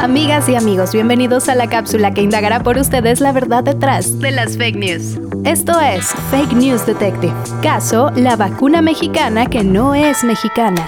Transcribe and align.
Amigas 0.00 0.48
y 0.48 0.54
amigos, 0.54 0.92
bienvenidos 0.92 1.48
a 1.48 1.56
la 1.56 1.68
cápsula 1.68 2.14
que 2.14 2.22
indagará 2.22 2.62
por 2.62 2.78
ustedes 2.78 3.20
la 3.20 3.32
verdad 3.32 3.64
detrás 3.64 4.20
de 4.20 4.30
las 4.30 4.56
fake 4.56 4.76
news. 4.76 5.18
Esto 5.44 5.80
es 5.80 6.06
Fake 6.30 6.52
News 6.52 6.86
Detective. 6.86 7.34
Caso, 7.62 8.10
la 8.14 8.36
vacuna 8.36 8.80
mexicana 8.80 9.46
que 9.46 9.64
no 9.64 9.96
es 9.96 10.22
mexicana. 10.22 10.86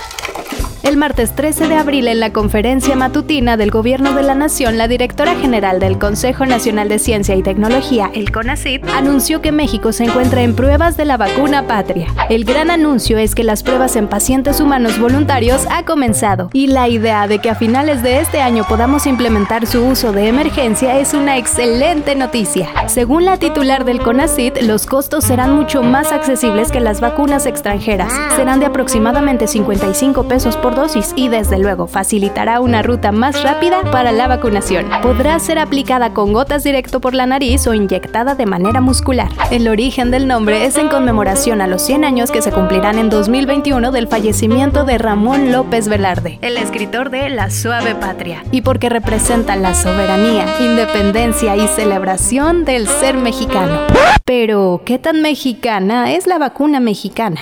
El 0.83 0.97
martes 0.97 1.37
13 1.37 1.69
de 1.69 1.77
abril, 1.77 2.09
en 2.09 2.21
la 2.21 2.33
conferencia 2.33 2.97
matutina 2.97 3.59
del 3.59 3.71
Gobierno 3.71 4.15
de 4.15 4.23
la 4.23 4.35
Nación, 4.35 4.79
la 4.79 4.89
directora 4.89 5.35
general 5.35 5.79
del 5.79 5.99
Consejo 5.99 6.47
Nacional 6.47 6.89
de 6.89 6.99
Ciencia 6.99 7.37
y 7.37 7.43
Tecnología, 7.43 8.11
el 8.15 8.33
CONACYT, 8.33 8.89
anunció 8.89 9.43
que 9.43 9.53
México 9.53 9.93
se 9.93 10.05
encuentra 10.05 10.43
en 10.43 10.57
pruebas 10.57 10.97
de 10.97 11.05
la 11.05 11.19
vacuna 11.19 11.67
patria. 11.67 12.07
El 12.31 12.47
gran 12.47 12.71
anuncio 12.71 13.19
es 13.19 13.35
que 13.35 13.45
las 13.45 13.63
pruebas 13.63 13.95
en 13.95 14.09
pacientes 14.09 14.59
humanos 14.59 14.99
voluntarios 14.99 15.67
ha 15.71 15.85
comenzado 15.85 16.49
y 16.55 16.69
la 16.69 16.89
idea 16.89 17.29
de 17.29 17.41
que 17.41 17.51
a 17.51 17.55
finales 17.55 18.03
de 18.03 18.21
este 18.21 18.41
año 18.41 18.65
podamos 18.67 19.07
implementar 19.07 19.67
su 19.67 19.85
uso 19.85 20.13
de 20.13 20.29
emergencia 20.29 20.99
es 20.99 21.13
una 21.13 21.37
excelente 21.37 22.15
noticia. 22.15 22.69
Según 22.89 23.27
la 23.27 23.37
titular 23.37 23.85
del 23.85 24.01
CONACYT, 24.01 24.63
los 24.63 24.87
costos 24.87 25.25
serán 25.25 25.55
mucho 25.55 25.83
más 25.83 26.11
accesibles 26.11 26.73
que 26.73 26.81
las 26.81 27.03
vacunas 27.03 27.45
extranjeras. 27.45 28.13
Serán 28.35 28.61
de 28.61 28.67
aproximadamente 28.67 29.47
55 29.47 30.25
pesos 30.25 30.57
por 30.57 30.70
dosis 30.71 31.13
y 31.17 31.29
desde 31.29 31.59
luego 31.59 31.87
facilitará 31.87 32.61
una 32.61 32.83
ruta 32.83 33.13
más 33.13 33.43
rápida 33.43 33.83
para 33.91 34.13
la 34.13 34.29
vacunación. 34.29 34.87
Podrá 35.03 35.39
ser 35.39 35.59
aplicada 35.59 36.13
con 36.13 36.33
gotas 36.33 36.65
directo 36.65 37.01
por 37.01 37.15
la 37.15 37.27
nariz 37.27 37.67
o 37.67 37.75
inyectada 37.75 38.35
de 38.35 38.47
manera 38.47 38.81
muscular. 38.81 39.29
El 39.51 39.69
origen 39.69 40.11
del 40.11 40.27
nombre 40.27 40.65
es 40.65 40.77
en 40.79 40.89
conmemoración 40.89 41.61
a 41.61 41.67
los 41.67 41.83
100 41.83 42.05
años 42.05 42.31
que 42.31 42.43
se 42.43 42.53
cumplirán 42.53 42.99
en 42.99 43.11
2021 43.11 43.93
del 43.93 44.09
fallecimiento 44.09 44.85
de 44.85 44.99
Ramón 44.99 45.53
López 45.53 45.89
Velarde, 45.89 46.39
el 46.43 46.57
escritor 46.57 47.11
de 47.11 47.29
La 47.31 47.51
Suave 47.51 47.95
Patria, 47.95 48.45
y 48.51 48.63
porque 48.63 48.89
representa 48.89 49.57
la 49.57 49.75
soberanía, 49.75 50.47
independencia 50.61 51.57
y 51.57 51.67
celebración 51.69 52.65
del 52.65 52.87
ser 52.87 53.17
mexicano. 53.17 53.81
Pero, 54.25 54.83
¿qué 54.85 54.99
tan 54.99 55.23
mexicana 55.23 56.13
es 56.13 56.27
la 56.27 56.39
vacuna 56.39 56.81
mexicana? 56.81 57.41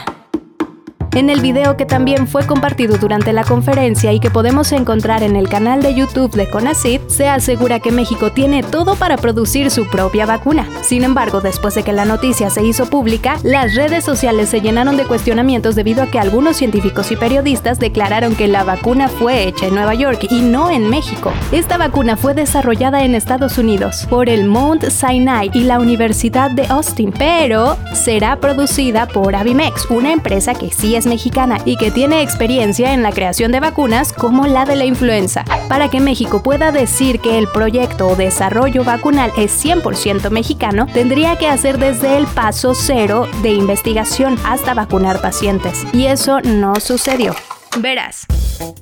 En 1.19 1.31
el 1.31 1.41
video 1.41 1.77
que 1.77 1.85
también 1.85 2.29
fue 2.29 2.47
compartido 2.47 2.97
durante 2.97 3.33
la 3.33 3.43
conferencia 3.43 4.13
y 4.13 4.21
que 4.21 4.31
podemos 4.31 4.71
encontrar 4.71 5.25
en 5.25 5.35
el 5.35 5.49
canal 5.49 5.83
de 5.83 5.93
YouTube 5.93 6.31
de 6.31 6.49
CONACYT, 6.49 7.09
se 7.09 7.27
asegura 7.27 7.81
que 7.81 7.91
México 7.91 8.31
tiene 8.31 8.63
todo 8.63 8.95
para 8.95 9.17
producir 9.17 9.73
su 9.73 9.89
propia 9.89 10.27
vacuna. 10.27 10.69
Sin 10.83 11.03
embargo, 11.03 11.41
después 11.41 11.75
de 11.75 11.83
que 11.83 11.93
la 11.93 12.05
noticia 12.05 12.51
se 12.51 12.65
hizo 12.65 12.89
pública, 12.89 13.37
las 13.43 13.75
redes 13.75 14.05
sociales 14.05 14.49
se 14.49 14.61
llenaron 14.61 14.97
de 14.97 15.07
cuestionamientos 15.07 15.75
debido 15.75 16.05
a 16.05 16.07
que 16.07 16.21
algunos 16.21 16.57
científicos 16.57 17.11
y 17.11 17.17
periodistas 17.17 17.81
declararon 17.81 18.37
que 18.37 18.47
la 18.47 18.63
vacuna 18.63 19.09
fue 19.09 19.49
hecha 19.49 19.67
en 19.67 19.75
Nueva 19.75 19.95
York 19.95 20.29
y 20.31 20.43
no 20.43 20.71
en 20.71 20.89
México. 20.89 21.33
Esta 21.51 21.79
vacuna 21.79 22.17
fue 22.17 22.35
desarrollada 22.35 23.03
en 23.03 23.17
Estados 23.17 23.59
Unidos 23.59 24.07
por 24.09 24.29
el 24.29 24.45
Mount 24.45 24.85
Sinai 24.85 25.51
y 25.53 25.65
la 25.65 25.81
Universidad 25.81 26.53
de 26.53 26.65
Austin, 26.67 27.13
pero 27.19 27.77
será 27.93 28.39
producida 28.39 29.09
por 29.09 29.35
Avimex, 29.35 29.91
una 29.91 30.13
empresa 30.13 30.55
que 30.55 30.71
sí 30.71 30.95
es 30.95 31.08
mexicana 31.09 31.59
y 31.65 31.77
que 31.77 31.91
tiene 31.91 32.23
experiencia 32.23 32.93
en 32.93 33.03
la 33.03 33.13
creación 33.13 33.53
de 33.53 33.61
vacunas 33.61 34.13
como 34.13 34.47
la 34.47 34.65
de 34.65 34.77
la 34.77 34.85
influenza. 34.85 35.45
Para 35.69 35.89
que 35.91 36.01
México 36.01 36.43
pueda 36.43 36.73
decir 36.73 37.21
que 37.21 37.39
el 37.39 37.49
proyecto 37.49 38.09
o 38.09 38.17
desarrollo 38.17 38.85
vacunal 38.85 39.33
es 39.37 39.65
100% 39.65 40.31
mexicano, 40.31 40.87
tendría 40.87 41.37
que 41.37 41.49
hacer 41.49 41.79
desde 41.79 42.17
el 42.17 42.27
paso 42.27 42.75
cero 42.75 43.27
de 43.43 43.51
investigación 43.51 44.39
hasta 44.45 44.75
vacunar 44.75 45.21
pacientes. 45.21 45.85
Y 45.93 46.07
eso 46.07 46.41
no 46.41 46.77
sucedió. 46.77 47.35
Verás. 47.77 48.27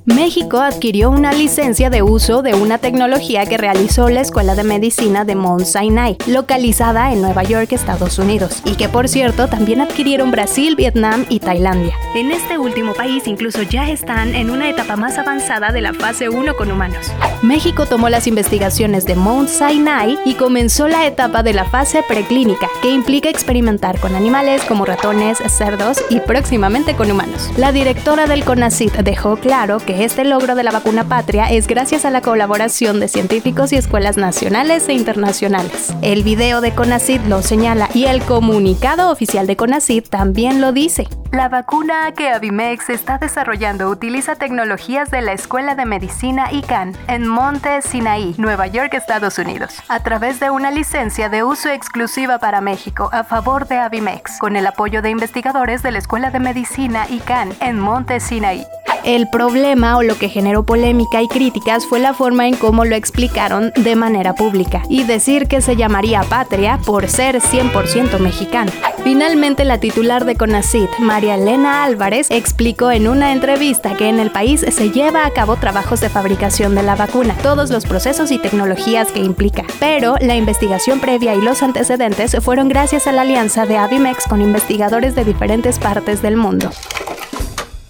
México 0.05 0.59
adquirió 0.59 1.09
una 1.11 1.33
licencia 1.33 1.89
de 1.89 2.01
uso 2.01 2.41
de 2.41 2.55
una 2.55 2.77
tecnología 2.77 3.45
que 3.45 3.57
realizó 3.57 4.09
la 4.09 4.21
Escuela 4.21 4.55
de 4.55 4.63
Medicina 4.63 5.25
de 5.25 5.35
Mount 5.35 5.65
Sinai, 5.65 6.17
localizada 6.25 7.11
en 7.11 7.21
Nueva 7.21 7.43
York, 7.43 7.71
Estados 7.73 8.17
Unidos, 8.17 8.61
y 8.65 8.75
que 8.75 8.89
por 8.89 9.07
cierto 9.07 9.47
también 9.47 9.81
adquirieron 9.81 10.31
Brasil, 10.31 10.75
Vietnam 10.75 11.25
y 11.29 11.39
Tailandia. 11.39 11.95
En 12.17 12.31
este 12.31 12.57
último 12.57 12.95
país 12.95 13.27
incluso 13.27 13.61
ya 13.61 13.91
están 13.91 14.33
en 14.33 14.49
una 14.49 14.67
etapa 14.71 14.95
más 14.95 15.19
avanzada 15.19 15.71
de 15.71 15.81
la 15.81 15.93
fase 15.93 16.29
1 16.29 16.55
con 16.55 16.71
humanos. 16.71 17.13
México 17.43 17.85
tomó 17.85 18.09
las 18.09 18.25
investigaciones 18.25 19.05
de 19.05 19.15
Mount 19.15 19.49
Sinai 19.49 20.17
y 20.25 20.33
comenzó 20.33 20.87
la 20.87 21.05
etapa 21.05 21.43
de 21.43 21.53
la 21.53 21.65
fase 21.65 22.01
preclínica, 22.01 22.69
que 22.81 22.89
implica 22.89 23.29
experimentar 23.29 23.99
con 23.99 24.15
animales 24.15 24.63
como 24.63 24.83
ratones, 24.83 25.37
cerdos 25.47 26.03
y 26.09 26.19
próximamente 26.19 26.95
con 26.95 27.11
humanos. 27.11 27.51
La 27.55 27.71
directora 27.71 28.25
del 28.25 28.43
CONACYT 28.43 28.93
dejó 29.03 29.37
claro 29.37 29.77
que 29.77 30.03
este 30.03 30.23
logro 30.23 30.55
de 30.55 30.63
la 30.63 30.71
vacuna 30.71 31.07
patria 31.07 31.51
es 31.51 31.67
gracias 31.67 32.03
a 32.03 32.09
la 32.09 32.21
colaboración 32.21 32.99
de 32.99 33.09
científicos 33.09 33.71
y 33.73 33.75
escuelas 33.75 34.17
nacionales 34.17 34.89
e 34.89 34.93
internacionales. 34.93 35.93
El 36.01 36.23
video 36.23 36.61
de 36.61 36.73
CONACYT 36.73 37.27
lo 37.27 37.43
señala 37.43 37.91
y 37.93 38.05
el 38.05 38.23
comunicado 38.23 39.11
oficial 39.11 39.45
de 39.45 39.55
CONACYT 39.55 40.09
también 40.09 40.61
lo 40.61 40.71
dice. 40.71 41.07
La 41.31 41.49
vacuna 41.49 42.11
que 42.13 42.29
Avimex 42.29 42.89
está 42.89 43.17
desarrollando 43.17 43.89
utiliza 43.89 44.35
tecnologías 44.35 45.11
de 45.11 45.21
la 45.21 45.33
Escuela 45.33 45.75
de 45.75 45.85
Medicina 45.85 46.51
ICANN 46.51 46.95
en 47.07 47.27
Monte 47.27 47.81
Sinaí, 47.81 48.33
Nueva 48.37 48.67
York, 48.67 48.93
Estados 48.93 49.37
Unidos, 49.37 49.77
a 49.89 49.99
través 50.01 50.39
de 50.39 50.49
una 50.49 50.71
licencia 50.71 51.27
de 51.27 51.43
uso 51.43 51.69
exclusiva 51.69 52.39
para 52.39 52.61
México 52.61 53.09
a 53.11 53.23
favor 53.25 53.67
de 53.67 53.77
Avimex, 53.77 54.39
con 54.39 54.55
el 54.55 54.65
apoyo 54.67 55.01
de 55.01 55.09
investigadores 55.09 55.83
de 55.83 55.91
la 55.91 55.99
Escuela 55.99 56.31
de 56.31 56.39
Medicina 56.39 57.07
ICANN 57.09 57.53
en 57.59 57.79
Monte 57.79 58.19
Sinaí. 58.21 58.65
El 59.07 59.29
problema 59.29 59.95
o 59.95 60.03
lo 60.03 60.17
que 60.17 60.27
generó 60.27 60.63
polémica 60.63 61.21
y 61.21 61.29
críticas 61.29 61.85
fue 61.85 61.97
la 61.97 62.13
forma 62.13 62.45
en 62.45 62.57
cómo 62.57 62.83
lo 62.83 62.93
explicaron 62.93 63.71
de 63.77 63.95
manera 63.95 64.35
pública 64.35 64.83
y 64.89 65.05
decir 65.05 65.47
que 65.47 65.61
se 65.61 65.77
llamaría 65.77 66.23
patria 66.23 66.77
por 66.85 67.07
ser 67.07 67.39
100% 67.39 68.19
mexicano. 68.19 68.69
Finalmente, 69.05 69.63
la 69.63 69.79
titular 69.79 70.25
de 70.25 70.35
CONACIT, 70.35 70.89
María 70.99 71.35
Elena 71.35 71.85
Álvarez, 71.85 72.27
explicó 72.31 72.91
en 72.91 73.07
una 73.07 73.31
entrevista 73.31 73.95
que 73.95 74.09
en 74.09 74.19
el 74.19 74.29
país 74.29 74.65
se 74.67 74.91
lleva 74.91 75.25
a 75.25 75.31
cabo 75.31 75.55
trabajos 75.55 76.01
de 76.01 76.09
fabricación 76.09 76.75
de 76.75 76.83
la 76.83 76.97
vacuna, 76.97 77.33
todos 77.41 77.69
los 77.69 77.85
procesos 77.85 78.29
y 78.31 78.39
tecnologías 78.39 79.13
que 79.13 79.21
implica. 79.21 79.63
Pero 79.79 80.15
la 80.19 80.35
investigación 80.35 80.99
previa 80.99 81.33
y 81.33 81.39
los 81.41 81.63
antecedentes 81.63 82.35
fueron 82.41 82.67
gracias 82.67 83.07
a 83.07 83.13
la 83.13 83.21
alianza 83.21 83.65
de 83.65 83.77
Avimex 83.77 84.25
con 84.27 84.41
investigadores 84.41 85.15
de 85.15 85.23
diferentes 85.23 85.79
partes 85.79 86.21
del 86.21 86.35
mundo. 86.35 86.71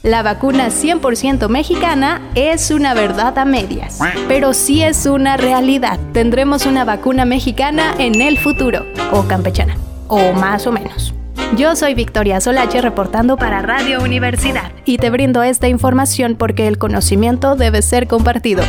La 0.07 0.23
vacuna 0.23 0.67
100% 0.67 1.49
mexicana 1.49 2.21
es 2.33 2.71
una 2.71 2.93
verdad 2.93 3.37
a 3.37 3.43
medias, 3.43 3.99
pero 4.29 4.53
sí 4.53 4.81
es 4.81 5.05
una 5.05 5.35
realidad. 5.35 5.99
Tendremos 6.13 6.65
una 6.65 6.85
vacuna 6.85 7.25
mexicana 7.25 7.93
en 7.97 8.21
el 8.21 8.37
futuro, 8.37 8.85
o 9.11 9.23
campechana, 9.23 9.75
o 10.07 10.31
más 10.31 10.65
o 10.65 10.71
menos. 10.71 11.13
Yo 11.57 11.75
soy 11.75 11.93
Victoria 11.93 12.39
Solache 12.39 12.79
reportando 12.79 13.35
para 13.35 13.61
Radio 13.61 14.01
Universidad 14.01 14.71
y 14.85 14.97
te 14.97 15.09
brindo 15.09 15.43
esta 15.43 15.67
información 15.67 16.37
porque 16.37 16.69
el 16.69 16.77
conocimiento 16.77 17.57
debe 17.57 17.81
ser 17.81 18.07
compartido, 18.07 18.63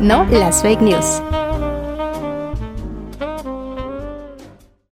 no 0.00 0.24
las 0.30 0.62
fake 0.62 0.80
news. 0.80 1.20